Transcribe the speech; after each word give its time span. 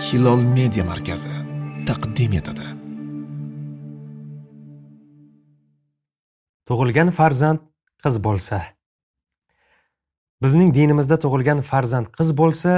hilol 0.00 0.40
media 0.56 0.84
markazi 0.84 1.32
taqdim 1.88 2.32
etadi. 2.40 2.66
Tug'ilgan 6.68 7.10
farzand 7.18 7.60
qiz 8.02 8.16
bo'lsa. 8.26 8.58
Bizning 10.42 10.70
dinimizda 10.78 11.16
tug'ilgan 11.24 11.60
farzand 11.70 12.08
qiz 12.16 12.30
bo'lsa 12.40 12.72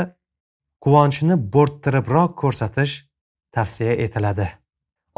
quvonchni 0.84 1.36
bo'rttiribroq 1.54 2.34
ko'rsatish 2.42 2.94
tavsiya 3.54 3.94
etiladi. 4.04 4.48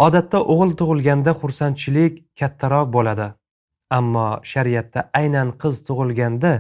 Odatda 0.07 0.39
o'g'il 0.53 0.77
tug'ilganda 0.81 1.33
xursandchilik 1.41 2.15
kattaroq 2.41 2.87
bo'ladi. 2.97 3.29
Ammo 3.99 4.29
shariatda 4.53 5.01
aynan 5.21 5.49
qiz 5.63 5.75
tug'ilganda 5.89 6.53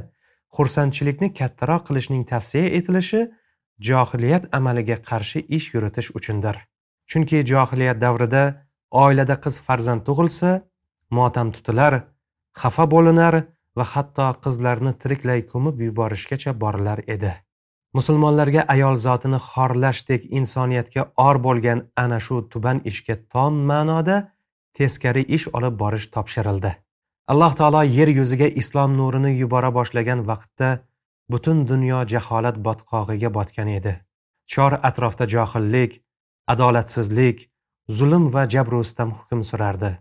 xursandchilikni 0.56 1.28
kattaroq 1.40 1.82
qilishning 1.88 2.22
tavsiya 2.32 2.66
etilishi 2.78 3.20
johiliyat 3.88 4.44
amaliga 4.58 4.96
qarshi 5.08 5.40
ish 5.56 5.74
yuritish 5.74 6.10
uchundir. 6.18 6.56
Chunki 7.10 7.44
johiliyat 7.50 8.00
davrida 8.04 8.42
oilada 9.04 9.36
qiz 9.44 9.60
farzand 9.66 10.02
tug'ilsa 10.08 10.50
motam 11.18 11.52
tutilar 11.56 11.94
xafa 12.60 12.84
bo'linar 12.94 13.34
va 13.78 13.84
hatto 13.94 14.28
qizlarni 14.44 14.92
tiriklay 15.02 15.40
ko'mib 15.52 15.82
yuborishgacha 15.86 16.52
borilar 16.62 17.02
edi. 17.16 17.32
Musulmonlarga 17.94 18.64
ayol 18.74 18.96
zotini 19.06 19.38
xorlashdek 19.50 20.24
insoniyatga 20.38 21.02
or 21.26 21.38
bo'lgan 21.46 21.84
ana 22.04 22.18
shu 22.26 22.40
tuban 22.52 22.80
ishga 22.90 23.16
tom 23.32 23.60
ma'noda 23.70 24.16
teskari 24.78 25.22
ish 25.36 25.46
olib 25.56 25.78
borish 25.82 26.08
topshirildi. 26.14 26.72
Alloh 27.32 27.52
taolo 27.60 27.82
yer 27.98 28.10
yuziga 28.18 28.48
islom 28.62 28.96
nurini 28.98 29.30
yubora 29.42 29.70
boshlagan 29.78 30.26
vaqtda 30.30 30.70
butun 31.30 31.68
dunyo 31.68 32.04
jaholat 32.12 32.56
botqog'iga 32.66 33.34
botgan 33.34 33.68
edi. 33.68 33.94
Chor 34.52 34.72
atrofda 34.88 35.26
johillik 35.34 36.02
adolatsizlik 36.46 37.50
zulm 37.88 38.32
va 38.34 38.48
jabru 38.48 38.82
hukm 39.18 39.42
surardi. 39.50 39.98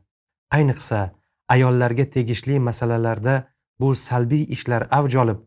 Ayniqsa 0.51 1.11
ayollarga 1.49 2.05
tegishli 2.15 2.59
masalalarda 2.59 3.35
bu 3.79 3.95
salbiy 3.95 4.43
ishlar 4.55 4.87
avj 4.91 5.15
olib 5.23 5.39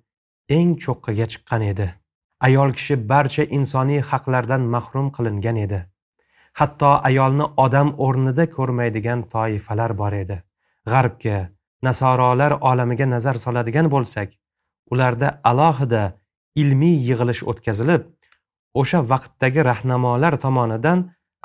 eng 0.49 0.77
cho'qqiga 0.85 1.27
chiqqan 1.33 1.63
edi. 1.73 1.89
Ayol 2.41 2.73
kishi 2.77 2.97
barcha 3.09 3.45
insoniy 3.59 4.01
haqlardan 4.11 4.63
mahrum 4.75 5.11
qilingan 5.17 5.57
edi. 5.67 5.81
Hatto 6.59 6.91
ayolni 7.09 7.47
odam 7.65 7.89
o'rnida 8.07 8.45
ko'rmaydigan 8.57 9.23
toifalar 9.35 9.93
bor 10.01 10.13
edi. 10.13 10.37
G'arbga 10.93 11.39
nasorolar 11.83 12.53
olamiga 12.71 13.07
nazar 13.15 13.37
soladigan 13.45 13.91
bo'lsak 13.95 14.33
ularda 14.93 15.29
alohida 15.51 16.03
ilmiy 16.61 16.97
yig'ilish 17.09 17.43
o'tkazilib 17.51 18.03
o'sha 18.81 19.01
vaqtdagi 19.13 19.65
rahnamolar 19.71 20.35
tomonidan 20.45 20.99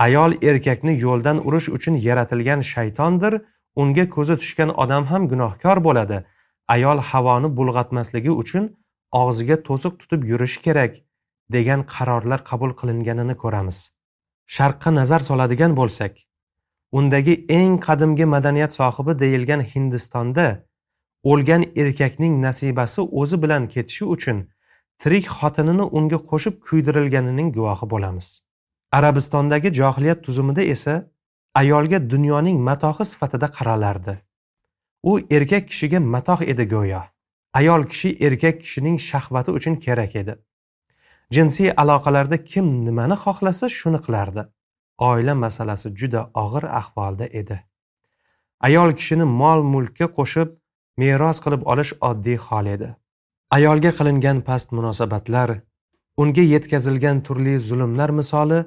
ayol 0.06 0.32
erkakni 0.50 0.94
yo'ldan 1.06 1.38
urish 1.48 1.68
uchun 1.78 1.96
yaratilgan 2.08 2.62
shaytondir 2.74 3.34
unga 3.82 4.06
ko'zi 4.16 4.36
tushgan 4.42 4.70
odam 4.84 5.04
ham 5.12 5.28
gunohkor 5.32 5.78
bo'ladi. 5.88 6.18
Ayol 6.76 7.00
havoni 7.10 7.50
bulg'atmasligi 7.58 8.32
uchun 8.42 8.64
og'ziga 9.22 9.58
to'siq 9.68 9.94
tutib 10.02 10.22
yurishi 10.32 10.60
kerak 10.66 10.94
degan 11.56 11.82
qarorlar 11.94 12.42
qabul 12.50 12.72
qilinganini 12.80 13.36
ko'ramiz. 13.44 13.78
Sharqqa 14.56 14.90
nazar 15.00 15.22
soladigan 15.30 15.74
bo'lsak 15.80 16.14
undagi 16.98 17.34
eng 17.60 17.74
qadimgi 17.88 18.26
madaniyat 18.36 18.72
sohibi 18.80 19.14
deyilgan 19.24 19.62
hindistonda 19.72 20.46
o'lgan 21.24 21.66
erkakning 21.76 22.42
nasibasi 22.42 23.02
o'zi 23.02 23.42
bilan 23.44 23.68
ketishi 23.68 24.06
uchun 24.06 24.38
tirik 25.02 25.26
xotinini 25.38 25.86
unga 25.98 26.20
qo'shib 26.30 26.56
kuydirilganining 26.68 27.50
guvohi 27.58 27.90
bo'lamiz. 27.94 28.28
Arabistondagi 28.92 29.74
johiliyat 29.80 30.24
tuzumida 30.24 30.62
esa 30.62 30.94
ayolga 31.56 32.10
dunyoning 32.10 32.60
matohi 32.70 33.06
sifatida 33.06 33.48
qaralardi. 33.58 34.18
U 35.04 35.20
erkak 35.38 35.68
kishiga 35.68 36.00
matoh 36.00 36.42
edi 36.42 36.66
go'yo. 36.74 37.02
Ayol 37.54 37.84
kishi 37.92 38.10
erkak 38.28 38.62
kishining 38.62 38.98
shahvati 39.10 39.52
uchun 39.52 39.76
kerak 39.76 40.16
edi. 40.16 40.36
Jinsiy 41.32 41.72
aloqalarda 41.82 42.38
kim 42.52 42.86
nimani 42.86 43.16
xohlasa 43.24 43.70
shuni 43.70 44.00
qilardi. 44.06 44.44
Oila 44.98 45.36
masalasi 45.36 45.90
juda 46.00 46.22
og'ir 46.44 46.64
ahvolda 46.80 47.26
edi. 47.42 47.58
Ayol 48.68 48.92
kishini 49.00 49.26
mol 49.42 49.64
mulkka 49.74 50.08
qo'shib 50.18 50.50
meros 50.98 51.38
qilib 51.44 51.64
olish 51.72 51.94
oddiy 52.10 52.38
hol 52.48 52.66
edi. 52.76 52.90
Ayolga 53.52 53.92
qilingan 53.98 54.42
past 54.48 54.72
munosabatlar 54.72 55.50
unga 56.22 56.44
yetkazilgan 56.54 57.22
turli 57.26 57.60
zulmlar 57.60 58.10
misoli 58.20 58.60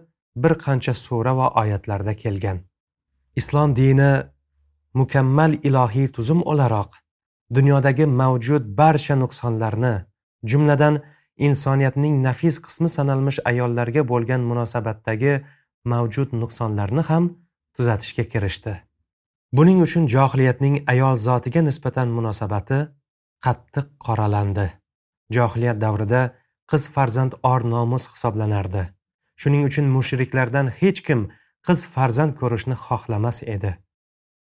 bir 0.43 0.53
qancha 0.65 0.95
sura 0.95 1.37
va 1.37 1.47
oyatlarda 1.63 2.15
kelgan. 2.15 2.59
Islom 3.37 3.77
dini 3.77 4.13
mukammal 4.95 5.53
ilohiy 5.69 6.09
tuzum 6.17 6.41
o'laroq 6.51 6.91
dunyodagi 7.57 8.07
mavjud 8.07 8.65
barcha 8.79 9.15
nuqsonlarni 9.23 9.95
jumladan 10.51 11.03
insoniyatning 11.47 12.23
nafis 12.27 12.57
qismi 12.67 12.89
sanalmish 12.97 13.39
ayollarga 13.51 14.03
bo'lgan 14.13 14.43
munosabatdagi 14.51 15.34
mavjud 15.93 16.34
nuqsonlarni 16.43 17.03
ham 17.11 17.25
tuzatishga 17.77 18.25
kirishdi. 18.33 18.75
Buning 19.56 19.78
uchun 19.82 20.09
johiliyatning 20.10 20.81
ayol 20.92 21.16
zotiga 21.26 21.60
nisbatan 21.62 22.09
munosabati 22.16 22.78
qattiq 23.44 23.87
qoralandi. 24.06 24.66
Johiliyat 25.37 25.78
davrida 25.84 26.22
qiz 26.70 26.88
farzand 26.94 27.32
or 27.50 27.62
nomus 27.75 28.09
hisoblanardi. 28.15 28.82
Shuning 29.41 29.62
uchun 29.69 29.87
mushriklardan 29.97 30.72
hech 30.81 31.00
kim 31.06 31.20
qiz 31.66 31.84
farzand 31.94 32.34
ko'rishni 32.41 32.76
xohlamas 32.87 33.38
edi. 33.54 33.70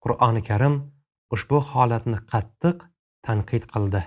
Qur'oni 0.04 0.42
karim 0.48 0.76
ushbu 1.34 1.58
holatni 1.70 2.18
qattiq 2.32 2.86
tanqid 3.26 3.66
qildi. 3.72 4.02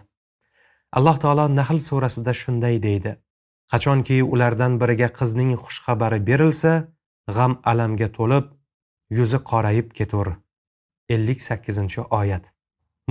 Alloh 0.97 1.17
taolo 1.23 1.45
nahl 1.59 1.79
surasida 1.89 2.33
shunday 2.43 2.79
deydi. 2.87 3.11
Qachonki 3.71 4.21
ulardan 4.33 4.79
biriga 4.81 5.09
qizning 5.19 5.51
xushxabari 5.65 6.19
berilsa 6.29 6.73
g'am 7.35 7.59
alamga 7.71 8.09
to'lib 8.17 8.45
yuzi 9.17 9.39
qorayib 9.51 9.91
ketur. 9.99 10.27
Ellik 11.09 11.41
sakkizinchi 11.41 12.01
oyat. 12.01 12.51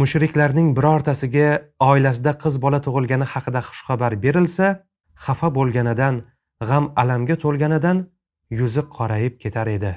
Mushriklarning 0.01 0.77
birortasiga 0.77 1.49
oilasida 1.81 2.33
qiz 2.43 2.55
bola 2.65 2.81
tug'ilgani 2.87 3.27
haqida 3.33 3.61
xushxabar 3.69 4.13
berilsa 4.25 4.69
xafa 5.25 5.49
bo'lganidan 5.57 6.23
g'am 6.69 6.85
alamga 7.03 7.37
to'lganidan 7.45 7.99
yuzi 8.59 8.83
qorayib 8.97 9.35
ketar 9.43 9.69
edi. 9.77 9.93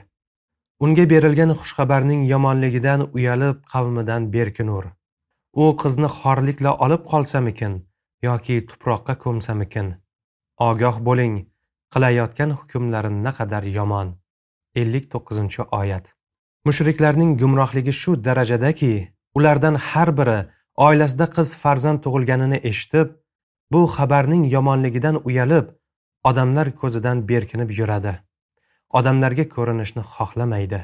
Unga 0.83 1.06
berilgan 1.13 1.51
xushxabarning 1.61 2.28
yomonligidan 2.33 3.07
uyalib 3.16 3.57
qavmidan 3.73 4.31
berkinur 4.35 4.85
u 5.63 5.66
qizni 5.81 6.09
xorlikla 6.19 6.72
olib 6.85 7.03
qolsamikin 7.12 7.73
yoki 8.27 8.56
tuproqqa 8.69 9.16
ko'msamikin? 9.23 9.88
Ogoh 10.69 10.97
bo'ling 11.07 11.35
qilayotgan 11.94 12.51
hukmlari 12.59 13.12
naqadar 13.25 13.63
yomon? 13.77 14.09
ellik 14.81 15.06
to'qqizinchi 15.13 15.63
oyat. 15.79 16.06
Mushriklarning 16.66 17.38
gumrohligi 17.38 17.94
shu 17.94 18.12
darajadaki 18.28 18.94
ulardan 19.38 19.76
har 19.88 20.09
biri 20.20 20.38
oilasida 20.88 21.28
qiz 21.36 21.50
farzand 21.64 22.00
tug'ilganini 22.06 22.58
eshitib 22.70 23.12
bu 23.74 23.81
xabarning 23.96 24.44
yomonligidan 24.56 25.20
uyalib 25.28 25.68
odamlar 26.30 26.72
ko'zidan 26.81 27.28
berkinib 27.30 27.70
yuradi. 27.80 28.14
Odamlarga 28.98 29.46
ko'rinishni 29.56 30.04
xohlamaydi. 30.14 30.81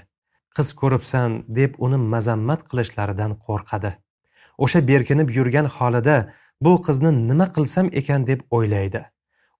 Qiz 0.56 0.70
ko'ribsan 0.82 1.30
deb 1.60 1.72
uni 1.86 2.00
mazammat 2.14 2.62
qilishlaridan 2.70 3.34
qo'rqadi. 3.46 3.92
O'sha 4.64 4.80
berkinib 4.92 5.30
yurgan 5.38 5.68
holida 5.78 6.18
bu 6.66 6.74
qizni 6.86 7.12
nima 7.30 7.48
qilsam 7.56 7.90
ekan 8.00 8.28
deb 8.32 8.40
o'ylaydi. 8.58 9.02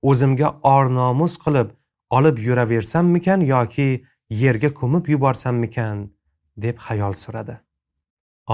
O'zimga 0.10 0.50
or 0.74 0.86
nomus 1.00 1.34
qilib 1.44 1.70
olib 2.18 2.38
yuraversammikan 2.48 3.40
yoki 3.54 3.90
yerga 4.32 4.70
ko'mib 4.80 5.08
yuborsammikan 5.14 6.10
deb 6.58 6.78
xayol 6.86 7.14
suradi 7.14 7.58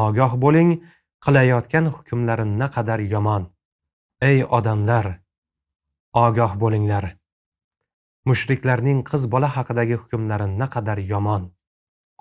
ogoh 0.05 0.33
bo'ling 0.43 0.71
qilayotgan 1.25 1.85
hukmlari 1.95 2.45
naqadar 2.61 2.99
yomon. 3.13 3.43
Ey 4.29 4.43
odamlar 4.57 5.05
ogoh 6.13 6.53
bo'linglar. 6.63 7.05
Mushriklarning 8.29 9.03
qiz 9.09 9.23
bola 9.33 9.49
haqidagi 9.57 9.95
hukmlari 10.01 10.47
naqadar 10.61 10.99
yomon. 11.11 11.43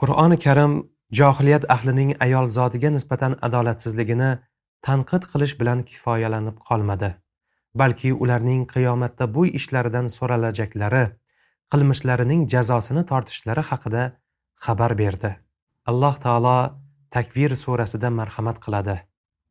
Qur'oni 0.00 0.38
karim 0.44 0.73
johiliyat 1.19 1.64
ahlining 1.75 2.11
ayol 2.26 2.49
zotiga 2.56 2.90
nisbatan 2.96 3.38
adolatsizligini 3.46 4.31
tanqid 4.87 5.22
qilish 5.32 5.55
bilan 5.61 5.82
kifoyalanib 5.90 6.58
qolmadi. 6.69 7.11
Balki 7.81 8.12
ularning 8.22 8.62
qiyomatda 8.75 9.25
bu 9.34 9.46
ishlaridan 9.58 10.06
so'ralajaklari 10.17 11.05
qilmishlarining 11.72 12.46
jazosini 12.52 13.02
tortishlari 13.11 13.62
haqida 13.70 14.05
xabar 14.64 14.93
berdi. 15.02 15.45
Alloh 15.91 16.17
taolo 16.25 16.59
takvir 17.11 17.55
surasida 17.55 18.11
marhamat 18.11 18.59
qiladi. 18.65 18.97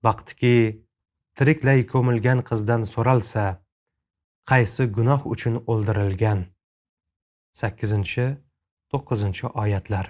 Vaqtiki 0.05 0.55
tiriklay 1.37 1.79
ko'milgan 1.93 2.39
qizdan 2.49 2.81
so'ralsa 2.93 3.43
qaysi 4.51 4.83
gunoh 4.97 5.21
uchun 5.33 5.55
o'ldirilgan? 5.71 6.39
Sakkizinchi 7.61 8.25
to'qqizinchi 8.91 9.45
oyatlar. 9.63 10.05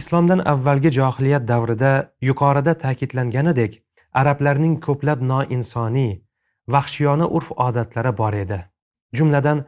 Islomdan 0.00 0.40
avvalgi 0.52 0.90
johiliyat 0.98 1.48
davrida 1.52 1.92
yuqorida 2.28 2.72
ta'kidlanganidek 2.84 3.72
arablarning 4.20 4.76
ko'plab 4.86 5.20
noinsoniy 5.32 6.12
vahshiyona 6.74 7.26
urf 7.36 7.48
odatlari 7.66 8.12
bor 8.20 8.34
edi. 8.44 8.58
Jumladan 9.16 9.64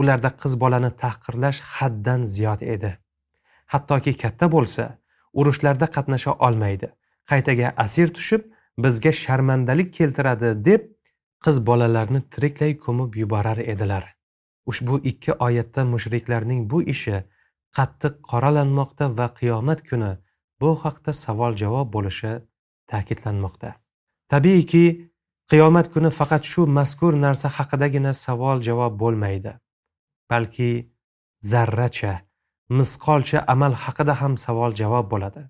ularda 0.00 0.30
qiz 0.42 0.52
bolani 0.62 0.90
tahqirlash 1.02 1.60
haddan 1.74 2.20
ziyod 2.34 2.60
edi. 2.74 2.90
Hattoki 3.72 4.12
katta 4.22 4.46
bo'lsa 4.54 5.01
urushlarda 5.32 5.86
qatnasha 5.96 6.32
olmaydi. 6.46 6.88
Qaytaga 7.30 7.72
asir 7.84 8.08
tushib 8.16 8.42
bizga 8.84 9.12
sharmandalik 9.24 9.92
keltiradi 9.98 10.50
deb 10.68 10.88
qiz 11.44 11.56
bolalarni 11.68 12.20
tiriklay 12.32 12.72
ko'mib 12.84 13.14
yuborar 13.22 13.58
edilar. 13.72 14.04
Ushbu 14.70 15.00
ikki 15.10 15.32
oyatda 15.46 15.84
mushriklarning 15.92 16.70
bu 16.70 16.82
ishi 16.94 17.16
qattiq 17.76 18.14
qoralanmoqda 18.30 19.06
va 19.18 19.28
qiyomat 19.38 19.80
kuni 19.88 20.12
bu 20.60 20.70
haqda 20.84 21.12
savol 21.24 21.56
javob 21.62 21.88
bo'lishi 21.96 22.32
ta'kidlanmoqda. 22.90 23.70
Tabiiyki 24.32 24.84
qiyomat 25.50 25.86
kuni 25.94 26.10
faqat 26.18 26.44
shu 26.52 26.66
mazkur 26.78 27.12
narsa 27.24 27.48
haqidagina 27.58 28.12
savol 28.26 28.58
javob 28.68 28.94
bo'lmaydi 29.02 29.52
balki 30.32 30.70
zarracha 31.52 32.12
misqolcha 32.68 33.44
amal 33.48 33.74
haqida 33.84 34.14
ham 34.20 34.36
savol 34.44 34.72
javob 34.74 35.10
bo'ladi. 35.10 35.42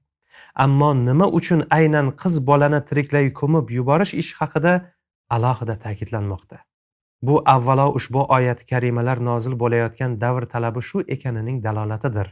Ammo 0.55 0.91
nima 0.95 1.27
uchun 1.39 1.65
aynan 1.79 2.11
qiz 2.23 2.35
bolani 2.47 2.81
tiriklay 2.89 3.33
ko'mib 3.41 3.71
yuborish 3.77 4.15
ish 4.23 4.33
haqida 4.41 4.73
alohida 5.37 5.79
ta'kidlanmoqda. 5.85 6.59
Bu 7.23 7.43
avvalo 7.55 7.87
ushbu 7.99 8.27
oyat 8.37 8.67
karimalar 8.71 9.19
nozil 9.31 9.55
bo'layotgan 9.63 10.21
davr 10.21 10.45
talabi 10.55 10.83
shu 10.89 11.05
ekanining 11.15 11.63
dalolatidir. 11.67 12.29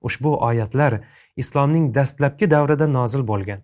Ushbu 0.00 0.32
oyatlar 0.48 1.00
islomning 1.36 1.94
dastlabki 1.94 2.50
davrida 2.50 2.86
nozil 2.98 3.22
bo'lgan. 3.30 3.60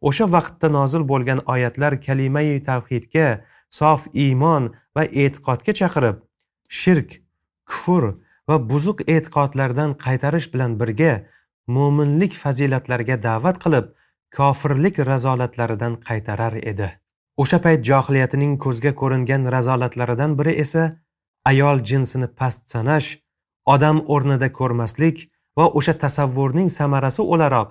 O'sha 0.00 0.26
vaqtda 0.32 0.68
nozil 0.78 1.04
bo'lgan 1.12 1.40
oyatlar 1.54 2.00
kalimai 2.06 2.62
tavhidga 2.68 3.26
sof 3.78 4.06
iymon 4.24 4.70
va 4.96 5.04
e'tiqodga 5.22 5.72
chaqirib 5.80 6.16
shirk 6.80 7.10
kufr 7.70 8.04
va 8.50 8.56
buzuq 8.70 9.04
e'tiqodlardan 9.14 9.94
qaytarish 10.04 10.48
bilan 10.54 10.72
birga 10.80 11.12
mo'minlik 11.76 12.32
fazilatlariga 12.42 13.16
da'vat 13.26 13.56
qilib 13.64 13.86
kofirlik 14.36 14.98
razolatlaridan 15.10 15.94
qaytarar 16.08 16.54
edi. 16.72 16.88
O'sha 17.42 17.58
payt 17.64 17.80
johiliyatining 17.88 18.56
ko'zga 18.64 18.92
ko'ringan 19.00 19.42
razolatlaridan 19.54 20.36
biri 20.38 20.54
esa 20.64 20.84
ayol 21.50 21.78
jinsini 21.90 22.28
past 22.38 22.62
sanash 22.72 23.08
odam 23.74 24.02
o'rnida 24.14 24.48
ko'rmaslik 24.58 25.22
va 25.58 25.66
o'sha 25.78 25.94
tasavvurning 26.04 26.68
samarasi 26.78 27.22
o'laroq 27.34 27.70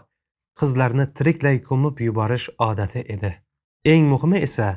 qizlarni 0.59 1.05
tiriklay 1.17 1.57
ko'mib 1.69 2.01
yuborish 2.07 2.47
odati 2.69 3.03
edi. 3.15 3.31
Eng 3.93 4.09
muhimi 4.11 4.39
esa 4.47 4.67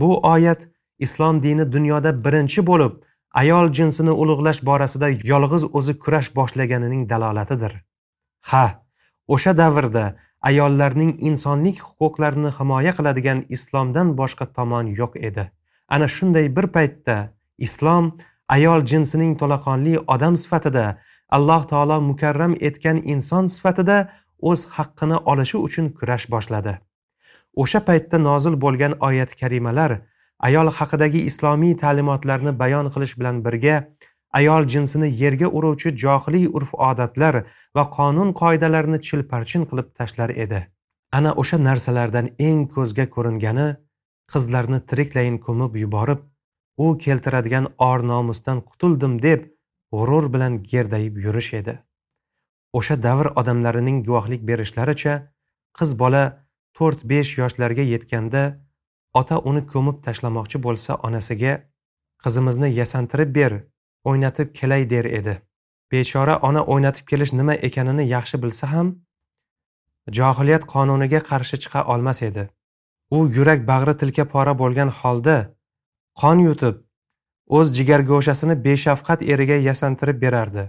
bu 0.00 0.10
oyat 0.34 0.68
islom 1.06 1.42
dini 1.44 1.64
dunyoda 1.74 2.10
birinchi 2.24 2.66
bo'lib 2.70 2.98
ayol 3.34 3.72
jinsini 3.72 4.10
ulug'lash 4.10 4.62
borasida 4.64 5.08
yolg'iz 5.32 5.64
o'zi 5.78 5.98
kurash 5.98 6.30
boshlaganining 6.34 7.08
dalolatidir. 7.10 7.72
Ha 8.50 8.64
o'sha 9.28 9.56
davrda 9.56 10.04
ayollarning 10.40 11.12
insonlik 11.28 11.78
huquqlarini 11.88 12.50
himoya 12.58 12.92
qiladigan 12.98 13.44
islomdan 13.56 14.16
boshqa 14.20 14.46
tomon 14.56 14.86
yo'q 15.00 15.16
edi. 15.28 15.50
Ana 15.88 16.08
shunday 16.08 16.46
bir 16.56 16.66
paytda 16.76 17.16
islom 17.58 18.12
ayol 18.48 18.84
jinsining 18.90 19.32
to'laqonli 19.40 19.98
odam 20.14 20.36
sifatida 20.42 20.84
alloh 21.36 21.62
taolo 21.72 22.00
mukarram 22.10 22.54
etgan 22.68 23.02
inson 23.14 23.46
sifatida 23.56 23.98
o'z 24.50 24.60
haqqini 24.76 25.16
olishi 25.32 25.58
uchun 25.66 25.90
kurash 25.98 26.26
boshladi. 26.34 26.78
O'sha 27.62 27.80
paytda 27.88 28.18
nozil 28.18 28.54
bo'lgan 28.64 28.92
oyat 29.08 29.34
karimalar 29.40 30.00
ayol 30.48 30.68
haqidagi 30.78 31.20
islomiy 31.30 31.74
ta'limotlarni 31.82 32.52
bayon 32.62 32.86
qilish 32.94 33.14
bilan 33.20 33.44
birga 33.46 33.76
ayol 34.38 34.66
jinsini 34.72 35.08
yerga 35.22 35.48
uruvchi 35.58 35.92
johiliy 36.02 36.46
urf 36.56 36.74
odatlar 36.90 37.44
va 37.76 37.84
qonun 37.96 38.32
qoidalarini 38.40 38.98
chilparchin 39.06 39.66
qilib 39.70 39.88
tashlar 39.98 40.30
edi. 40.44 40.60
Ana 41.12 41.30
o'sha 41.42 41.58
narsalardan 41.68 42.26
eng 42.48 42.66
ko'zga 42.74 43.06
ko'ringani 43.14 43.68
qizlarni 44.32 44.78
tiriklayin 44.90 45.38
ko'mib 45.46 45.76
yuborib 45.82 46.20
u 46.84 46.86
keltiradigan 47.04 47.66
or 47.88 48.06
nomusdan 48.12 48.58
qutuldim 48.68 49.18
deb 49.26 49.40
g'urur 49.92 50.32
bilan 50.34 50.62
gerdayib 50.72 51.16
yurish 51.24 51.50
edi. 51.60 51.74
O'sha 52.78 52.96
davr 53.06 53.32
odamlarining 53.40 54.04
guvohlik 54.06 54.42
berishlaricha 54.50 55.14
qiz 55.78 55.90
bola 56.02 56.22
to'rt 56.78 57.00
besh 57.12 57.32
yoshlarga 57.40 57.84
yetganda 57.94 58.42
ota 59.14 59.38
uni 59.50 59.62
ko'mib 59.72 60.02
tashlamoqchi 60.06 60.58
bo'lsa 60.66 60.96
onasiga 61.06 61.54
qizimizni 62.24 62.68
yasantirib 62.80 63.30
ber 63.38 63.52
o'ynatib 64.04 64.54
kelay 64.58 64.90
der 64.90 65.04
edi. 65.04 65.34
Bechora 65.92 66.36
ona 66.48 66.62
o'ynatib 66.72 67.06
kelish 67.10 67.32
nima 67.32 67.54
ekanini 67.68 68.04
yaxshi 68.14 68.42
bilsa 68.42 68.70
ham 68.72 68.92
johiliyat 70.18 70.64
qonuniga 70.74 71.20
qarshi 71.30 71.56
chiqa 71.62 71.84
olmas 71.94 72.22
edi. 72.22 72.48
U 73.16 73.18
yurak 73.36 73.66
bag'ri 73.70 73.94
tilka 74.00 74.24
pora 74.34 74.54
bo'lgan 74.62 74.90
holda 75.00 75.36
qon 76.20 76.38
yutib 76.48 76.76
o'z 77.58 77.72
jigargo'shasini 77.76 78.56
beshafqat 78.66 79.22
eriga 79.32 79.56
yasantirib 79.68 80.22
berardi. 80.24 80.64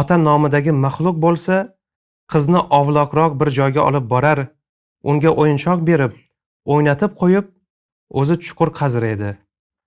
Ota 0.00 0.16
nomidagi 0.28 0.72
maxluq 0.84 1.16
bo'lsa 1.24 1.56
qizni 2.32 2.60
ovloqroq 2.78 3.32
bir 3.40 3.48
joyga 3.58 3.82
olib 3.88 4.06
borar 4.12 4.38
unga 5.10 5.30
o'yinchoq 5.42 5.80
berib 5.88 6.12
o'ynatib 6.74 7.12
qo'yib 7.20 7.46
o'zi 8.20 8.36
chuqur 8.44 8.70
qazir 8.80 9.04
edi. 9.14 9.30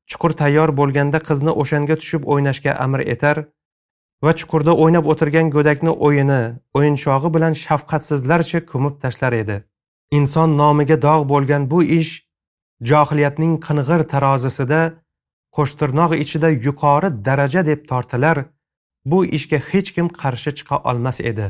Chuqur 0.10 0.32
tayyor 0.42 0.70
bo'lganda 0.80 1.20
qizni 1.30 1.52
o'shanga 1.62 1.96
tushib 2.02 2.28
o'ynashga 2.34 2.74
amr 2.86 3.02
etar 3.14 3.38
va 4.26 4.32
chuqurda 4.40 4.74
o'ynab 4.84 5.10
o'tirgan 5.12 5.48
go'dakni 5.56 5.94
o'yini 6.08 6.42
o'yinchog'i 6.78 7.34
bilan 7.36 7.54
shafqatsizlarcha 7.64 8.60
ko'mib 8.72 8.96
tashlar 9.04 9.34
edi. 9.42 9.58
Inson 10.18 10.50
nomiga 10.62 10.98
dog' 11.08 11.28
bo'lgan 11.34 11.64
bu 11.72 11.80
ish 12.00 12.12
johiliyatning 12.90 13.54
qing'ir 13.68 14.02
tarozisida 14.14 14.82
qo'shtirnoq 15.56 16.12
ichida 16.24 16.50
yuqori 16.68 17.10
daraja 17.28 17.62
deb 17.70 17.82
tortilar 17.92 18.38
bu 19.12 19.20
ishga 19.38 19.60
hech 19.70 19.90
kim 19.96 20.08
qarshi 20.22 20.52
chiqa 20.58 20.78
olmas 20.90 21.18
edi. 21.32 21.48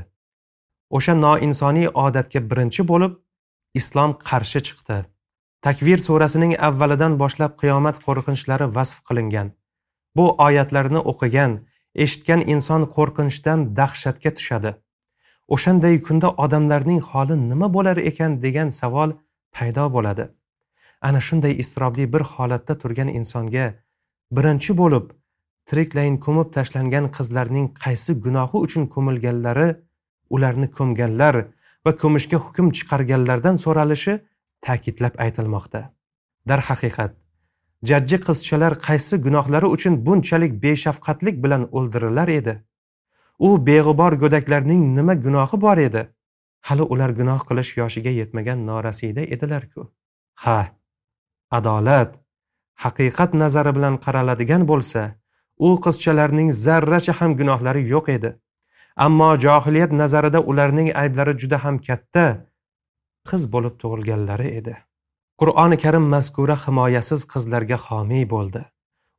O'sha 0.97 1.13
noinsoniy 1.25 1.87
odatga 2.05 2.39
birinchi 2.49 2.83
bo'lib 2.91 3.13
islom 3.79 4.11
qarshi 4.29 4.59
chiqdi. 4.67 4.97
Takvir 5.65 5.99
surasining 6.07 6.53
avvalidan 6.67 7.13
boshlab 7.21 7.53
qiyomat 7.61 7.97
qo'rqinchlari 8.05 8.67
vasf 8.75 8.99
qilingan. 9.07 9.47
Bu 10.17 10.25
oyatlarni 10.47 11.01
o'qigan 11.11 11.57
eshitgan 12.05 12.41
inson 12.53 12.85
qo'rqinchdan 12.95 13.59
dahshatga 13.79 14.31
tushadi. 14.37 14.71
O'shanday 15.55 15.95
kunda 16.07 16.29
odamlarning 16.45 17.01
holi 17.09 17.35
nima 17.49 17.67
bo'lar 17.75 17.97
ekan 18.11 18.41
degan 18.45 18.69
savol 18.79 19.09
paydo 19.55 19.85
bo'ladi. 19.95 20.25
Ana 21.07 21.21
shunday 21.27 21.53
iztirobli 21.63 22.05
bir 22.13 22.23
holatda 22.33 22.73
turgan 22.81 23.09
insonga 23.19 23.67
birinchi 24.37 24.77
bo'lib 24.81 25.16
tiriklayin 25.69 26.17
ko'mib 26.25 26.49
tashlangan 26.55 27.05
qizlarning 27.17 27.67
qaysi 27.83 28.11
gunohi 28.25 28.57
uchun 28.65 28.83
ko'milganlari 28.93 29.69
ularni 30.35 30.67
ko'mganlar 30.77 31.35
va 31.85 31.91
ko'mishga 32.01 32.37
hukm 32.45 32.67
chiqarganlardan 32.77 33.55
so'ralishi 33.63 34.13
ta'kidlab 34.65 35.15
aytilmoqda. 35.25 35.81
Darhaqiqat 36.49 37.13
jajji 37.89 38.17
qizchalar 38.27 38.73
qaysi 38.87 39.15
gunohlari 39.25 39.67
uchun 39.75 39.93
bunchalik 40.05 40.53
beshafqatlik 40.63 41.35
bilan 41.43 41.63
o'ldirilar 41.77 42.29
edi? 42.39 42.53
U 43.47 43.49
beg'ubor 43.67 44.13
go'daklarning 44.23 44.81
nima 44.97 45.13
gunohi 45.25 45.61
bor 45.65 45.77
edi? 45.87 46.01
Hali 46.67 46.83
ular 46.93 47.11
gunoh 47.19 47.39
qilish 47.49 47.71
yoshiga 47.81 48.11
yetmagan 48.19 48.65
norasida 48.69 49.21
edilar-ku. 49.33 49.81
Ha 50.43 50.59
adolat 51.57 52.11
haqiqat 52.83 53.31
nazari 53.41 53.71
bilan 53.77 53.95
qaraladigan 54.05 54.63
bo'lsa 54.71 55.01
u 55.59 55.69
qizchalarning 55.85 56.49
zarracha 56.65 57.13
ham 57.19 57.35
gunohlari 57.39 57.81
yo'q 57.93 58.11
edi. 58.17 58.31
Ammo 59.05 59.29
johiliyat 59.45 59.91
nazarida 60.01 60.39
ularning 60.51 60.89
ayblari 61.03 61.33
juda 61.41 61.57
ham 61.63 61.77
katta 61.87 62.25
qiz 63.29 63.43
bo'lib 63.53 63.75
tug'ilganlari 63.81 64.49
edi. 64.59 64.73
Qur'oni 65.41 65.77
karim 65.83 66.05
mazkura 66.13 66.55
himoyasiz 66.65 67.25
qizlarga 67.33 67.77
homiy 67.87 68.25
bo'ldi. 68.33 68.61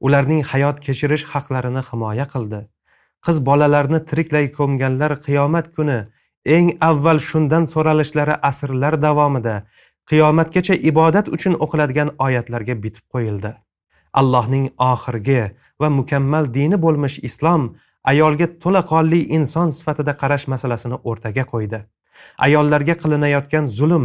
Ularning 0.07 0.43
hayot 0.51 0.81
kechirish 0.87 1.25
haqlarini 1.33 1.83
himoya 1.91 2.27
qildi. 2.35 2.61
Qiz 3.27 3.37
bolalarni 3.49 4.01
tiriklay 4.09 4.47
ko'mganlar 4.59 5.13
qiyomat 5.27 5.67
kuni 5.77 5.99
eng 6.57 6.69
avval 6.91 7.19
shundan 7.29 7.65
so'ralishlari 7.75 8.35
asrlar 8.51 8.95
davomida 9.07 9.55
qiyomatgacha 10.11 10.75
ibodat 10.91 11.27
uchun 11.37 11.55
o'qiladigan 11.65 12.11
oyatlarga 12.27 12.75
bitib 12.85 13.05
qo'yildi. 13.15 13.51
Allohning 14.21 14.67
oxirgi 14.93 15.43
va 15.81 15.89
mukammal 15.99 16.45
dini 16.57 16.77
bo'lmish 16.85 17.17
islom 17.29 17.63
ayolga 18.13 18.47
to'laqonli 18.63 19.21
inson 19.37 19.69
sifatida 19.79 20.13
qarash 20.23 20.47
masalasini 20.53 20.97
o'rtaga 21.09 21.45
qo'ydi. 21.53 21.79
Ayollarga 22.47 22.95
qilinayotgan 23.03 23.65
zulm 23.79 24.05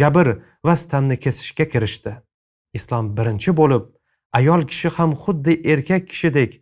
jabr 0.00 0.26
va 0.66 0.74
sitamni 0.82 1.16
kesishga 1.24 1.66
kirishdi. 1.72 2.12
Islom 2.78 3.04
birinchi 3.16 3.50
bo'lib 3.60 3.84
ayol 4.38 4.62
kishi 4.70 4.88
ham 4.96 5.10
xuddi 5.22 5.52
erkak 5.72 6.02
kishidek 6.10 6.52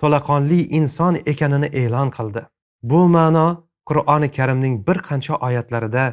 to'laqonli 0.00 0.60
inson 0.78 1.14
ekanini 1.32 1.68
e'lon 1.82 2.08
qildi. 2.16 2.42
Bu 2.90 3.00
ma'no 3.16 3.48
qur'oni 3.88 4.28
karimning 4.36 4.74
bir 4.86 4.98
qancha 5.08 5.34
oyatlarida 5.46 6.04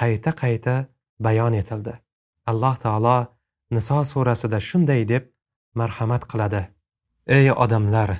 qayta 0.00 0.30
qayta 0.42 0.74
bayon 1.26 1.54
etildi. 1.62 1.94
Alloh 2.50 2.74
taolo 2.84 3.18
niso 3.74 3.98
surasida 4.12 4.58
shunday 4.68 5.02
deb 5.12 5.31
marhamat 5.74 6.24
qiladi. 6.30 6.62
Ey 7.26 7.52
odamlar 7.52 8.10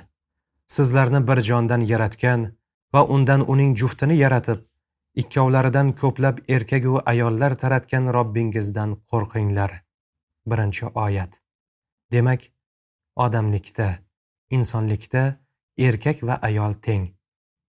sizlarni 0.75 1.21
bir 1.27 1.39
jondan 1.49 1.81
yaratgan 1.91 2.41
va 2.93 3.01
undan 3.15 3.41
uning 3.53 3.75
juftini 3.81 4.15
yaratib 4.17 4.59
ikkovlaridan 5.21 5.91
ko'plab 6.01 6.39
erkagu 6.55 7.01
ayollar 7.11 7.55
taratgan 7.63 8.13
robbingizdan 8.17 8.95
qo'rqinglar. 9.09 9.71
Birinchi 10.49 10.85
oyat. 11.05 11.41
Demak 12.11 12.41
odamlikda 13.15 13.89
insonlikda 14.49 15.23
erkak 15.77 16.23
va 16.23 16.39
ayol 16.49 16.73
teng. 16.73 17.05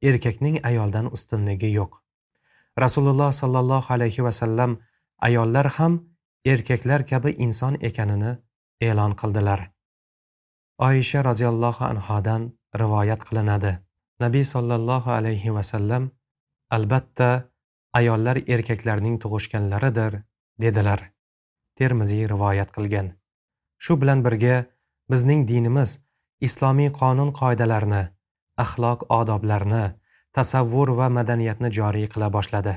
Erkakning 0.01 0.59
ayoldan 0.63 1.13
ustunligi 1.15 1.71
yo'q. 1.79 1.91
Rasululloh 2.79 3.31
sollallohu 3.41 3.93
alayhi 3.93 4.23
vasallam 4.23 4.77
ayollar 5.19 5.67
ham 5.77 5.93
erkaklar 6.45 7.05
kabi 7.05 7.31
inson 7.45 7.77
ekanini 7.81 8.37
e'lon 8.81 9.13
qildilar. 9.21 9.61
Oyisha 10.87 11.23
roziyallohu 11.23 11.83
anhodan 11.91 12.41
rivoyat 12.81 13.23
qilinadi. 13.27 13.71
Nabiy 14.19 14.43
sollallohu 14.43 15.11
alayhi 15.11 15.53
vasallam 15.57 16.11
albatta 16.75 17.29
ayollar 17.93 18.37
erkaklarning 18.47 19.15
tug'ishganlaridir 19.23 20.21
dedilar. 20.61 20.99
Termiziy 21.75 22.27
rivoyat 22.33 22.71
qilgan. 22.75 23.07
Shu 23.83 24.01
bilan 24.01 24.23
birga 24.25 24.55
bizning 25.11 25.47
dinimiz 25.47 25.99
islomiy 26.47 26.91
qonun 27.01 27.31
qoidalarni 27.39 28.03
axloq 28.63 29.05
odoblarni 29.19 29.85
tasavvur 30.37 30.89
va 30.99 31.07
madaniyatni 31.17 31.71
joriy 31.79 32.07
qila 32.13 32.27
boshladi. 32.35 32.73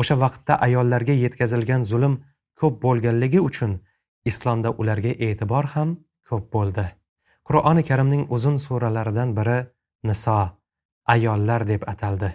O'sha 0.00 0.14
vaqtda 0.22 0.54
ayollarga 0.66 1.14
yetkazilgan 1.24 1.82
zulm 1.90 2.14
ko'p 2.60 2.80
bo'lganligi 2.84 3.40
uchun 3.48 3.78
islomda 4.30 4.70
ularga 4.70 5.12
e'tibor 5.26 5.66
ham 5.74 5.96
ko'p 6.28 6.52
bo'ldi. 6.54 6.86
Qur'oni 7.48 7.82
karimning 7.88 8.26
uzun 8.36 8.56
suralaridan 8.66 9.36
biri 9.36 9.58
niso 10.08 10.38
ayollar 11.14 11.66
deb 11.68 11.82
ataldi. 11.92 12.30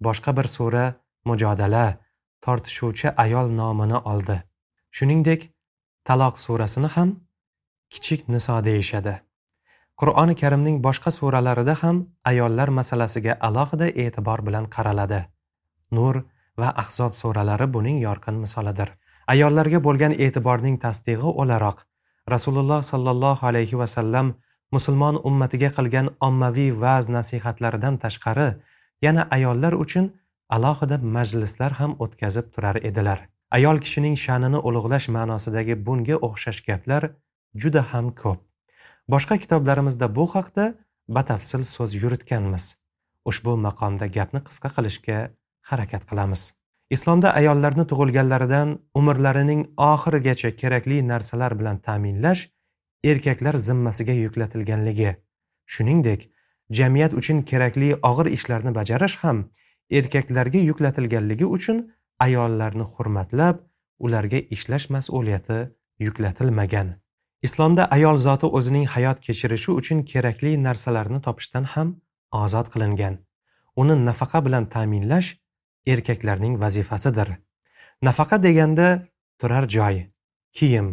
Boshqa 0.00 0.36
bir 0.36 0.48
sura 0.56 0.84
mujodala 1.24 1.86
tortishuvchi 2.44 3.08
ayol 3.24 3.52
nomini 3.60 3.98
oldi. 4.12 4.36
Shuningdek 4.96 5.52
taloq 6.04 6.38
surasini 6.44 6.88
ham 6.96 7.14
kichik 7.92 8.28
niso 8.28 8.56
deyishadi. 8.64 9.14
Qur'oni 10.00 10.34
karimning 10.42 10.80
boshqa 10.86 11.10
suralarida 11.18 11.74
ham 11.82 11.96
ayollar 12.30 12.68
masalasiga 12.78 13.36
alohida 13.48 13.86
e'tibor 14.04 14.40
bilan 14.46 14.66
qaraladi. 14.74 15.20
Nur 15.96 16.24
va 16.60 16.72
ahzob 16.82 17.12
suralari 17.14 17.66
buning 17.74 18.00
yorqin 18.00 18.36
misolidir. 18.44 18.88
Ayollarga 19.32 19.80
bo'lgan 19.86 20.12
e'tiborning 20.24 20.76
tasdig'i 20.84 21.30
o'laroq. 21.42 21.78
Rasululloh 22.34 22.80
sollallohu 22.82 23.46
alayhi 23.50 23.78
vasallam 23.82 24.34
musulmon 24.74 25.16
ummatiga 25.28 25.70
qilgan 25.76 26.06
ommaviy 26.28 26.70
va'z 26.82 27.08
nasihatlaridan 27.16 27.98
tashqari 28.04 28.48
yana 29.06 29.22
ayollar 29.36 29.74
uchun 29.84 30.06
alohida 30.56 30.98
majlislar 31.16 31.72
ham 31.80 31.92
o'tkazib 32.04 32.46
turar 32.54 32.76
edilar. 32.88 33.18
Ayol 33.56 33.78
kishining 33.84 34.16
sha'nini 34.24 34.58
ulug'lash 34.68 35.06
ma'nosidagi 35.16 35.74
bunga 35.86 36.16
o'xshash 36.28 36.60
gaplar 36.68 37.02
juda 37.62 37.82
ham 37.92 38.10
ko'p. 38.22 38.38
Boshqa 39.12 39.38
kitoblarimizda 39.42 40.06
bu 40.16 40.26
haqda 40.34 40.64
batafsil 41.16 41.62
so'z 41.74 41.94
yuritganmiz. 42.02 42.64
Ushbu 43.30 43.52
maqomda 43.66 44.06
gapni 44.16 44.40
qisqa 44.48 44.68
qilishga 44.76 45.18
harakat 45.70 46.02
qilamiz. 46.10 46.42
Islomda 46.90 47.32
ayollarni 47.34 47.84
tug'ilganlaridan 47.90 48.78
umrlarining 48.94 49.62
oxirigacha 49.92 50.50
kerakli 50.60 51.00
narsalar 51.08 51.58
bilan 51.58 51.78
ta'minlash 51.86 52.42
erkaklar 53.04 53.54
zimmasiga 53.68 54.12
yuklatilganligi. 54.12 55.14
Shuningdek 55.66 56.28
jamiyat 56.70 57.14
uchun 57.20 57.42
kerakli 57.50 57.88
og'ir 58.10 58.30
ishlarni 58.36 58.74
bajarish 58.78 59.16
ham 59.22 59.38
erkaklarga 59.90 60.60
yuklatilganligi 60.68 61.46
uchun 61.56 61.82
ayollarni 62.26 62.86
hurmatlab 62.92 63.64
ularga 63.98 64.40
ishlash 64.56 64.86
mas'uliyati 64.90 65.58
yuklatilmagan. 66.06 66.94
Islomda 67.42 67.84
ayol 67.96 68.16
zoti 68.26 68.46
o'zining 68.58 68.86
hayot 68.94 69.18
kechirishi 69.26 69.70
uchun 69.80 70.04
kerakli 70.12 70.54
narsalarni 70.66 71.20
topishdan 71.26 71.64
ham 71.74 71.96
ozod 72.42 72.70
qilingan. 72.74 73.18
Uni 73.76 73.94
nafaqa 74.08 74.40
bilan 74.46 74.70
ta'minlash 74.74 75.34
erkaklarning 75.86 76.60
vazifasidir. 76.60 77.28
Nafaqa 78.02 78.42
deganda 78.42 78.88
turar 79.38 79.68
joy 79.68 80.06
kiyim 80.56 80.88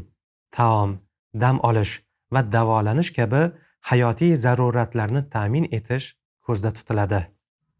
taom 0.51 0.99
dam 1.33 1.59
olish 1.69 1.93
va 2.33 2.41
davolanish 2.51 3.11
kabi 3.17 3.41
hayotiy 3.89 4.35
zaruratlarni 4.35 5.21
ta'min 5.29 5.65
etish 5.77 6.05
ko'zda 6.45 6.71
tutiladi. 6.77 7.21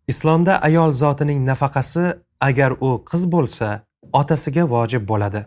Islomda 0.08 0.54
ayol 0.68 0.92
zotining 0.92 1.40
nafaqasi 1.52 2.06
agar 2.40 2.72
u 2.88 2.90
qiz 3.10 3.24
bo'lsa 3.34 3.68
otasiga 4.20 4.64
vojib 4.76 5.04
bo'ladi. 5.12 5.42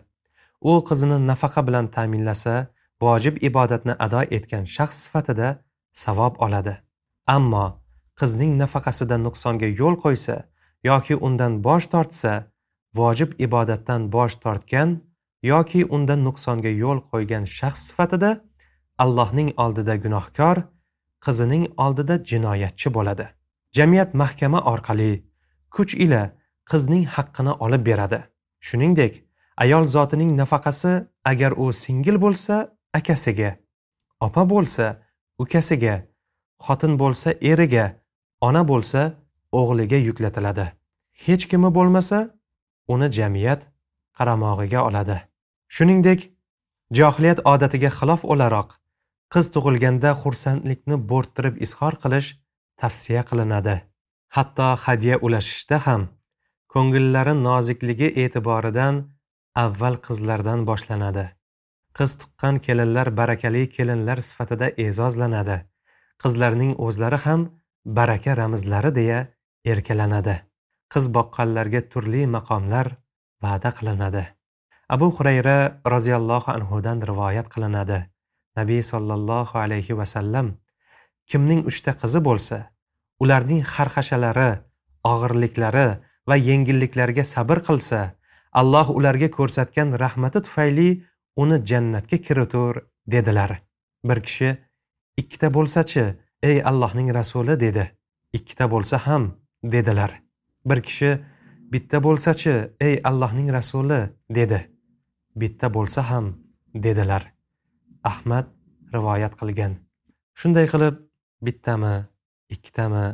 U 0.61 0.73
qizini 0.89 1.17
nafaqa 1.31 1.61
bilan 1.67 1.87
ta'minlasa 1.95 2.55
vojib 3.01 3.35
ibodatni 3.49 3.93
ado 4.05 4.21
etgan 4.37 4.65
shaxs 4.75 4.97
sifatida 5.05 5.49
savob 6.03 6.33
oladi. 6.45 6.73
Ammo 7.35 7.65
qizning 8.19 8.53
nafaqasida 8.61 9.17
nuqsonga 9.25 9.67
yo'l 9.79 9.95
qo'ysa 10.03 10.35
yoki 10.83 11.15
undan 11.15 11.63
bosh 11.63 11.87
tortsa 11.93 12.33
vojib 12.95 13.31
ibodatdan 13.39 14.11
bosh 14.11 14.35
tortgan 14.43 14.89
yoki 15.43 15.85
unda 15.85 16.15
nuqsonga 16.25 16.71
yo'l 16.83 16.99
qo'ygan 17.11 17.43
shaxs 17.57 17.81
sifatida 17.89 18.31
allohning 19.03 19.49
oldida 19.63 19.95
gunohkor 20.03 20.57
qizining 21.25 21.65
oldida 21.77 22.15
jinoyatchi 22.29 22.93
bo'ladi. 22.93 23.25
Jamiyat 23.77 24.13
mahkama 24.13 24.59
orqali 24.71 25.11
kuch 25.75 25.93
ila 26.03 26.21
qizning 26.71 27.05
haqqini 27.15 27.53
olib 27.65 27.85
beradi. 27.89 28.19
Shuningdek 28.67 29.13
ayol 29.57 29.85
zotining 29.85 30.31
nafaqasi 30.41 30.93
agar 31.31 31.51
u 31.63 31.73
singil 31.73 32.17
bo'lsa 32.21 32.55
akasiga 32.93 33.49
opa 34.19 34.43
bo'lsa 34.49 34.85
ukasiga 35.43 35.95
xotin 36.65 36.93
bo'lsa 37.01 37.29
eriga 37.51 37.85
ona 38.47 38.67
bo'lsa 38.71 39.01
o'g'liga 39.51 39.99
yuklatiladi. 40.07 40.65
Hech 41.25 41.45
kimi 41.49 41.69
bo'lmasa 41.77 42.19
uni 42.93 43.11
jamiyat 43.17 43.61
qaramog'iga 44.17 44.81
oladi. 44.87 45.17
Shuningdek 45.75 46.19
johiliyat 46.97 47.39
odatiga 47.53 47.89
xilof 47.99 48.21
o'laroq 48.33 48.69
qiz 49.33 49.45
tug'ilganda 49.55 50.11
xursandlikni 50.21 50.97
bo'rttirib 51.11 51.55
izhor 51.65 51.99
qilish 52.03 52.29
tavsiya 52.81 53.23
qilinadi. 53.29 53.75
Hatto 54.35 54.67
hadya 54.85 55.15
ulashishda 55.25 55.77
ham 55.87 56.07
ko'ngillari 56.73 57.33
nozikligi 57.47 58.09
e'tiboridan 58.23 58.95
avval 59.63 59.95
qizlardan 60.07 60.65
boshlanadi. 60.69 61.25
Qiz 61.97 62.11
tuqqan 62.21 62.55
kelinlar 62.65 63.07
barakali 63.19 63.63
kelinlar 63.75 64.19
sifatida 64.29 64.67
e'zozlanadi. 64.85 65.57
Qizlarning 66.23 66.73
o'zlari 66.85 67.19
ham 67.25 67.41
baraka 67.99 68.37
ramzlari 68.41 68.91
deya 68.99 69.19
erkalanadi. 69.73 70.35
Qiz 70.93 71.05
boqqanlarga 71.15 71.81
turli 71.91 72.23
maqomlar 72.35 72.87
va'da 73.43 73.71
qilinadi. 73.77 74.23
Abu 74.95 75.07
hurayra 75.15 75.57
roziyallohu 75.93 76.49
anhudan 76.57 77.01
rivoyat 77.09 77.47
qilinadi. 77.53 77.99
Nabiy 78.59 78.81
sollallohu 78.91 79.59
alayhi 79.63 79.97
vasallam 79.99 80.47
kimning 81.29 81.61
uchta 81.69 81.91
qizi 82.01 82.19
bo'lsa 82.27 82.57
ularning 83.23 83.61
xarxashalari 83.73 84.51
og'irliklari 85.11 85.87
va 86.29 86.35
yengilliklarga 86.49 87.23
sabr 87.33 87.59
qilsa 87.67 87.99
alloh 88.61 88.87
ularga 88.97 89.29
ko'rsatgan 89.37 89.89
rahmati 90.03 90.39
tufayli 90.45 90.89
uni 91.41 91.57
jannatga 91.69 92.17
kiritur 92.25 92.73
dedilar. 93.13 93.51
Bir 94.07 94.19
kishi 94.27 94.49
ikkita 95.21 95.47
bo'lsachi 95.57 96.05
ey 96.49 96.57
allohning 96.69 97.09
rasuli 97.19 97.59
dedi. 97.65 97.85
Ikkita 98.37 98.65
bo'lsa 98.73 98.97
ham 99.07 99.23
dedilar. 99.63 100.21
Bir 100.65 100.81
kishi 100.81 101.19
bitta 101.71 102.03
bo'lsachi 102.03 102.55
ey 102.81 103.01
allohning 103.03 103.51
rasuli? 103.53 104.09
dedi. 104.29 104.59
Bitta 105.35 105.73
bo'lsa 105.73 106.01
ham 106.09 106.35
dedilar. 106.73 107.33
Ahmad 108.03 108.45
rivoyat 108.93 109.33
qilgan. 109.39 109.77
Shunday 110.39 110.67
qilib 110.73 110.95
bittami 111.41 111.95
ikkitami 112.49 113.05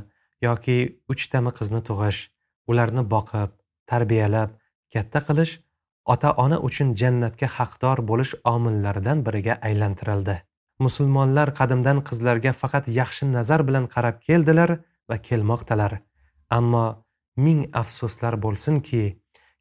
yoki 0.41 0.77
uchtami 1.09 1.51
qizni 1.57 1.81
tug'ish 1.89 2.19
ularni 2.67 3.03
boqib 3.13 3.51
tarbiyalab 3.91 4.49
katta 4.93 5.19
qilish 5.27 5.53
ota 6.13 6.31
ona 6.43 6.57
uchun 6.67 6.95
jannatga 7.01 7.47
haqdor 7.57 7.97
bo'lish 8.09 8.33
omillaridan 8.53 9.25
biriga 9.27 9.53
aylantirildi. 9.67 10.35
Musulmonlar 10.85 11.53
qadimdan 11.59 12.01
qizlarga 12.07 12.51
faqat 12.61 12.89
yaxshi 12.99 13.29
nazar 13.35 13.61
bilan 13.67 13.85
qarab 13.95 14.19
keldilar 14.27 14.71
va 15.09 15.17
kelmoqdalar. 15.27 15.93
Ammo 16.57 16.85
ming 17.45 17.61
afsuslar 17.81 18.37
bo'lsinki 18.45 19.03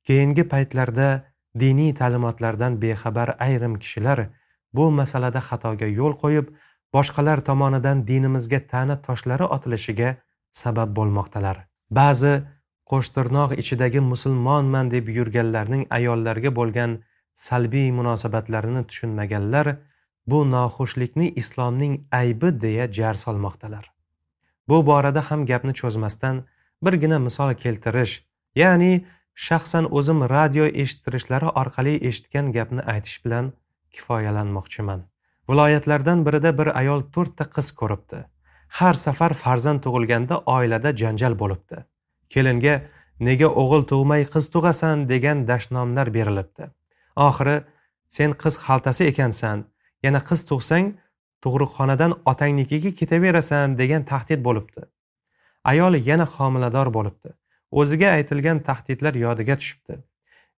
keyingi 0.06 0.44
paytlarda 0.52 1.08
diniy 1.62 1.92
ta'limotlardan 2.00 2.80
bexabar 2.82 3.36
ayrim 3.46 3.74
kishilar 3.82 4.28
bu 4.76 4.90
masalada 4.98 5.40
xatoga 5.48 5.88
yo'l 5.98 6.14
qo'yib 6.22 6.46
boshqalar 6.94 7.38
tomonidan 7.48 8.06
dinimizga 8.10 8.60
ta'na 8.72 8.96
toshlari 9.06 9.46
otilishiga 9.56 10.10
sabab 10.62 10.90
bo'lmoqdalar. 10.98 11.56
Ba'zi 11.90 12.34
qo'shtirnoq 12.90 13.56
ichidagi 13.62 14.00
musulmonman 14.12 14.90
deb 14.94 15.08
yurganlarning 15.16 15.86
ayollarga 15.98 16.50
bo'lgan 16.58 16.98
salbiy 17.46 17.88
munosabatlarini 17.98 18.82
tushunmaganlar 18.88 19.76
bu 20.30 20.38
noxushlikni 20.54 21.28
islomning 21.42 21.94
aybi 22.20 22.50
deya 22.64 22.92
jar 22.98 23.14
solmoqdalar. 23.24 23.84
Bu 24.68 24.86
borada 24.86 25.22
ham 25.30 25.46
gapni 25.50 25.72
cho'zmasdan 25.80 26.44
birgina 26.86 27.18
misol 27.26 27.54
keltirish 27.64 28.14
ya'ni 28.62 28.92
shaxsan 29.46 29.88
o'zim 29.98 30.20
radio 30.34 30.64
eshittirishlari 30.82 31.48
orqali 31.62 31.94
eshitgan 32.08 32.52
gapni 32.56 32.82
aytish 32.94 33.24
bilan 33.24 33.52
kifoyalanmoqchiman. 33.94 35.00
Viloyatlardan 35.50 36.26
birida 36.26 36.58
bir 36.58 36.68
ayol 36.80 37.00
to'rtta 37.14 37.44
qiz 37.54 37.72
ko'ribdi. 37.80 38.18
Har 38.78 38.94
safar 38.94 39.32
farzand 39.42 39.82
tug'ilganda 39.84 40.36
oilada 40.56 40.96
janjal 41.02 41.34
bo'libdi. 41.42 41.84
Kelinga 42.32 42.74
nega 43.28 43.48
o'g'il 43.62 43.82
tug'may 43.92 44.22
qiz 44.34 44.48
tug'asan? 44.54 45.08
degan 45.12 45.46
dashnomlar 45.50 46.14
berilibdi. 46.14 46.70
Oxiri 47.28 47.56
sen 48.08 48.32
qiz 48.42 48.54
xaltasi 48.64 49.08
ekansan 49.12 49.64
yana 50.06 50.20
qiz 50.28 50.40
tug'sang 50.50 50.86
tug'ruqxonadan 51.44 52.12
otangnikiga 52.32 52.90
ketaverasan 53.00 53.78
degan 53.80 54.02
tahdid 54.10 54.40
bo'libdi. 54.46 54.82
Ayoli 55.64 56.08
yana 56.08 56.26
homilador 56.26 56.88
bo'libdi. 56.96 57.30
O'ziga 57.70 58.08
aytilgan 58.16 58.62
tahdidlar 58.68 59.14
yodiga 59.14 59.56
tushibdi. 59.60 59.94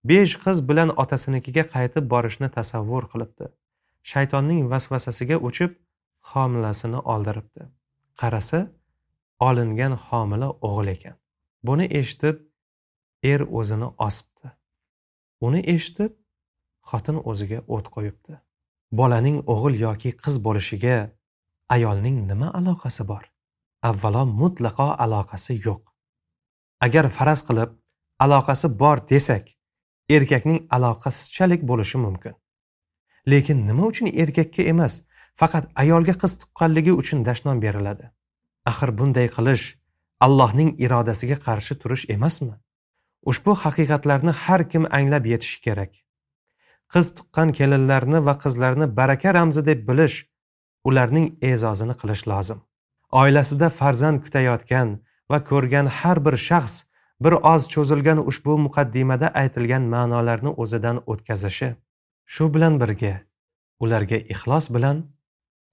Besh 0.05 0.35
qiz 0.45 0.63
bilan 0.69 0.91
otasinikiga 1.03 1.65
qaytib 1.75 2.09
borishni 2.15 2.49
tasavvur 2.57 3.05
qilibdi. 3.13 3.47
Shaytonning 4.13 4.71
vasvasasiga 4.73 5.37
uchib 5.49 5.77
homilasini 6.31 7.01
oldiribdi. 7.15 7.63
Qarasa 8.21 8.61
olingan 9.49 9.95
homila 10.07 10.49
o'g'il 10.69 10.89
ekan. 10.97 11.17
Buni 11.67 11.87
eshitib 12.01 12.43
er 13.33 13.41
o'zini 13.59 13.89
osibdi. 14.07 14.53
Uni 15.47 15.61
eshitib 15.75 16.13
xotin 16.91 17.21
o'ziga 17.31 17.63
o't 17.77 17.87
qo'yibdi. 17.95 18.41
Bolaning 18.99 19.39
o'g'il 19.53 19.81
yoki 19.87 20.11
qiz 20.25 20.37
bo'lishiga 20.47 20.97
ayolning 21.77 22.17
nima 22.31 22.49
aloqasi 22.59 23.09
bor? 23.13 23.25
Avvalo 23.89 24.23
mutlaqo 24.41 24.89
aloqasi 25.05 25.55
yo'q. 25.67 25.83
Agar 26.87 27.07
faraz 27.17 27.41
qilib 27.49 27.71
aloqasi 28.25 28.69
bor 28.83 28.99
desak 29.11 29.45
erkakning 30.17 30.61
aloqasizchalik 30.77 31.63
bo'lishi 31.71 31.99
mumkin. 32.05 32.35
Lekin 33.33 33.67
nima 33.69 33.87
uchun 33.91 34.09
erkakka 34.23 34.63
emas 34.73 34.95
faqat 35.41 35.65
ayolga 35.83 36.15
qiz 36.23 36.33
tuqqanligi 36.41 36.93
uchun 37.01 37.25
dashnom 37.29 37.63
beriladi? 37.65 38.07
Axir 38.71 38.91
bunday 38.99 39.29
qilish 39.37 39.65
allohning 40.27 40.71
irodasiga 40.85 41.39
qarshi 41.47 41.75
turish 41.83 42.05
emasmi? 42.17 42.55
Ushbu 43.31 43.53
haqiqatlarni 43.63 44.33
har 44.45 44.63
kim 44.73 44.85
anglab 44.99 45.25
yetishi 45.33 45.59
kerak. 45.67 45.93
Qiz 46.93 47.07
tuqqan 47.17 47.49
kelinlarni 47.59 48.19
va 48.27 48.35
qizlarni 48.45 48.87
baraka 48.99 49.35
ramzi 49.37 49.63
deb 49.71 49.81
bilish 49.89 50.17
ularning 50.89 51.27
e'zozini 51.51 51.95
qilish 52.01 52.25
lozim. 52.33 52.61
Oilasida 53.21 53.69
farzand 53.79 54.19
kutayotgan 54.25 54.89
va 55.31 55.39
ko'rgan 55.51 55.87
har 55.99 56.19
bir 56.27 56.37
shaxs 56.47 56.75
bir 57.25 57.35
oz 57.53 57.63
cho'zilgan 57.75 58.21
ushbu 58.31 58.57
muqaddimada 58.67 59.31
aytilgan 59.43 59.85
ma'nolarni 59.95 60.51
o'zidan 60.63 60.99
o'tkazishi 61.13 61.71
shu 62.35 62.51
bilan 62.55 62.81
birga 62.83 63.15
ularga 63.85 64.19
ixlos 64.35 64.67
bilan 64.77 65.07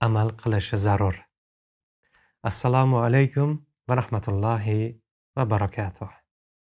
amal 0.07 0.29
qilishi 0.41 0.77
zarur. 0.85 1.15
Assalomu 2.49 2.97
alaykum 3.05 3.49
va 3.87 3.93
rahmatullohi 4.01 4.79
va 5.37 5.43
barakatuh. 5.53 6.20